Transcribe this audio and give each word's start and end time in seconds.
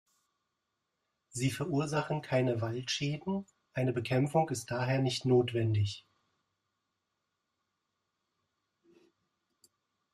Sie 1.29 1.51
verursachen 1.51 2.23
keine 2.23 2.59
Waldschäden, 2.59 3.45
eine 3.73 3.93
Bekämpfung 3.93 4.49
ist 4.49 4.71
daher 4.71 4.97
nicht 4.99 5.25
notwendig. 5.25 6.07